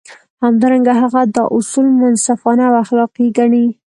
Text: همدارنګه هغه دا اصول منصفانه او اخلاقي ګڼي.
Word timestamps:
همدارنګه 0.43 0.93
هغه 1.01 1.21
دا 1.35 1.43
اصول 1.57 1.85
منصفانه 2.01 2.63
او 2.67 2.75
اخلاقي 2.83 3.25
ګڼي. 3.37 3.65